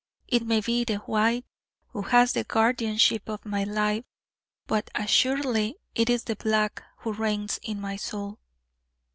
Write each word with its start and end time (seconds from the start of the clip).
It 0.27 0.41
may 0.47 0.61
be 0.61 0.83
'the 0.83 0.95
White' 0.95 1.45
who 1.89 2.01
has 2.01 2.33
the 2.33 2.43
guardianship 2.43 3.29
of 3.29 3.45
my 3.45 3.63
life: 3.63 4.03
but 4.65 4.89
assuredly 4.95 5.75
it 5.93 6.09
is 6.09 6.23
'the 6.23 6.37
Black' 6.37 6.81
who 7.01 7.13
reigns 7.13 7.59
in 7.61 7.79
my 7.79 7.97
soul. 7.97 8.39